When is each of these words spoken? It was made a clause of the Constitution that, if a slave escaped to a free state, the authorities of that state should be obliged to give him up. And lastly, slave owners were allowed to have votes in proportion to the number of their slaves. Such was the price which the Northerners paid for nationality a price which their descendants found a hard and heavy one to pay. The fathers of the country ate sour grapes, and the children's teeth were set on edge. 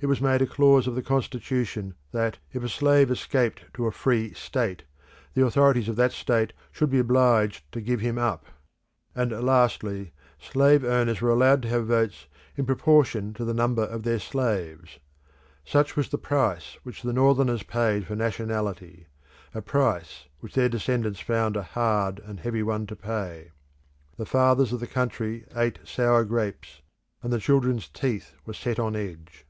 It 0.00 0.06
was 0.06 0.20
made 0.20 0.42
a 0.42 0.46
clause 0.46 0.86
of 0.86 0.96
the 0.96 1.02
Constitution 1.02 1.94
that, 2.12 2.36
if 2.52 2.62
a 2.62 2.68
slave 2.68 3.10
escaped 3.10 3.72
to 3.72 3.86
a 3.86 3.90
free 3.90 4.34
state, 4.34 4.82
the 5.32 5.42
authorities 5.42 5.88
of 5.88 5.96
that 5.96 6.12
state 6.12 6.52
should 6.70 6.90
be 6.90 6.98
obliged 6.98 7.64
to 7.72 7.80
give 7.80 8.00
him 8.00 8.18
up. 8.18 8.44
And 9.14 9.30
lastly, 9.32 10.12
slave 10.38 10.84
owners 10.84 11.22
were 11.22 11.30
allowed 11.30 11.62
to 11.62 11.68
have 11.68 11.86
votes 11.86 12.26
in 12.54 12.66
proportion 12.66 13.32
to 13.32 13.46
the 13.46 13.54
number 13.54 13.84
of 13.84 14.02
their 14.02 14.18
slaves. 14.18 14.98
Such 15.64 15.96
was 15.96 16.10
the 16.10 16.18
price 16.18 16.76
which 16.82 17.00
the 17.00 17.14
Northerners 17.14 17.62
paid 17.62 18.04
for 18.06 18.14
nationality 18.14 19.06
a 19.54 19.62
price 19.62 20.26
which 20.40 20.52
their 20.54 20.68
descendants 20.68 21.20
found 21.20 21.56
a 21.56 21.62
hard 21.62 22.18
and 22.26 22.40
heavy 22.40 22.62
one 22.62 22.86
to 22.88 22.96
pay. 22.96 23.52
The 24.18 24.26
fathers 24.26 24.70
of 24.70 24.80
the 24.80 24.86
country 24.86 25.46
ate 25.56 25.78
sour 25.84 26.24
grapes, 26.26 26.82
and 27.22 27.32
the 27.32 27.40
children's 27.40 27.88
teeth 27.88 28.34
were 28.44 28.52
set 28.52 28.78
on 28.78 28.96
edge. 28.96 29.46